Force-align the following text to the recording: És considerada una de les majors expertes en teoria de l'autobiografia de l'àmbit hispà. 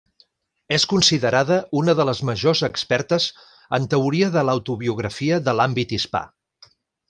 És 0.77 0.85
considerada 0.93 1.57
una 1.81 1.95
de 1.99 2.07
les 2.09 2.21
majors 2.31 2.63
expertes 2.69 3.29
en 3.81 3.87
teoria 3.93 4.33
de 4.39 4.47
l'autobiografia 4.49 5.39
de 5.51 5.57
l'àmbit 5.61 5.95
hispà. 6.01 6.25